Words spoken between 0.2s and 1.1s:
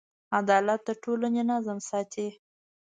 عدالت د